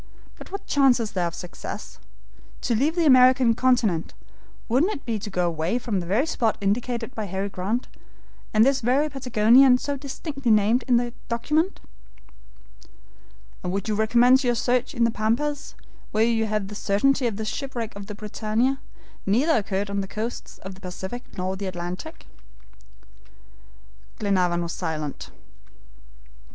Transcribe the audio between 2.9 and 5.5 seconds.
the American continent, wouldn't it be to go